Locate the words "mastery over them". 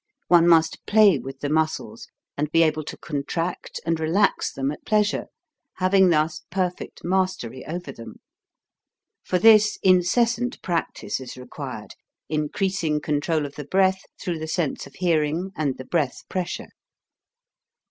7.03-8.15